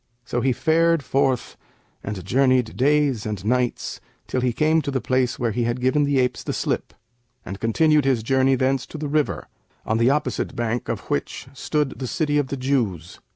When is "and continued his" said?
7.45-8.23